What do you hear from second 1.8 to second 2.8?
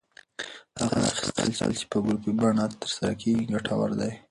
په ګروپي بڼه